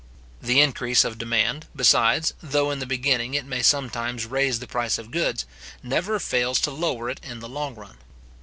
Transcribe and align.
The 0.41 0.59
increase 0.61 1.03
of 1.03 1.19
demand, 1.19 1.67
besides, 1.75 2.33
though 2.41 2.71
in 2.71 2.79
the 2.79 2.87
beginning 2.87 3.35
it 3.35 3.45
may 3.45 3.61
sometimes 3.61 4.25
raise 4.25 4.57
the 4.57 4.65
price 4.65 4.97
of 4.97 5.11
goods, 5.11 5.45
never 5.83 6.17
fails 6.17 6.59
to 6.61 6.71
lower 6.71 7.07
it 7.11 7.19
in 7.23 7.39
the 7.39 7.47
long 7.47 7.75
run. 7.75 7.99